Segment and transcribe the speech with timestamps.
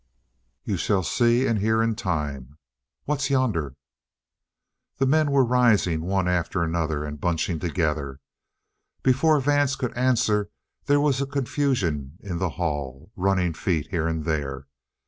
[0.63, 2.57] "You'll see and hear in time.
[3.05, 3.75] What's yonder?"
[4.97, 8.19] The men were rising, one after another, and bunching together.
[9.03, 10.49] Before Vance could answer,
[10.85, 14.65] there was a confusion in the hall, running feet here and there.